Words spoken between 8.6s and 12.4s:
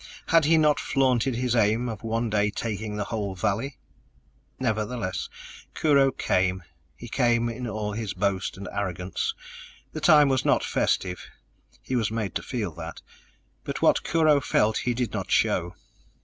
arrogance. The time was not festive he was made